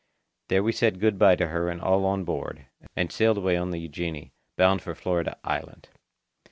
There 0.47 0.63
we 0.63 0.71
said 0.71 0.99
good 0.99 1.19
bye 1.19 1.35
to 1.35 1.49
her 1.49 1.69
and 1.69 1.79
all 1.79 2.05
on 2.05 2.23
board, 2.23 2.65
and 2.95 3.11
sailed 3.11 3.37
away 3.37 3.55
on 3.55 3.69
the 3.69 3.77
Eugenie, 3.77 4.33
bound 4.57 4.81
for 4.81 4.95
Florida 4.95 5.37
Island. 5.43 5.89